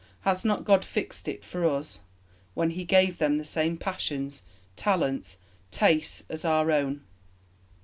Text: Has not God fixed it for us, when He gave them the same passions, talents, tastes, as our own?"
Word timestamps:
Has 0.21 0.43
not 0.43 0.65
God 0.65 0.83
fixed 0.83 1.27
it 1.27 1.45
for 1.45 1.63
us, 1.63 1.99
when 2.55 2.71
He 2.71 2.85
gave 2.85 3.19
them 3.19 3.37
the 3.37 3.45
same 3.45 3.77
passions, 3.77 4.41
talents, 4.75 5.37
tastes, 5.69 6.25
as 6.27 6.43
our 6.43 6.71
own?" 6.71 7.03